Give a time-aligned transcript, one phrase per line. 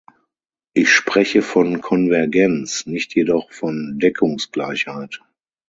[0.73, 5.21] Ich spreche von Konvergenz, nicht jedoch von Deckungsgleichheit.